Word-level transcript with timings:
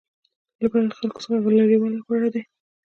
له 0.61 0.67
بدو 0.71 0.95
خلکو 0.99 1.21
څخه 1.23 1.37
لرې 1.57 1.77
والی 1.79 1.99
غوره 2.05 2.29
دی. 2.33 2.41